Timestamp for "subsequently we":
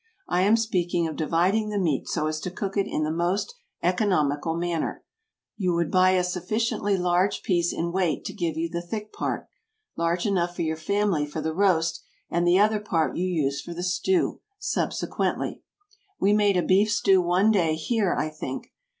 14.57-16.33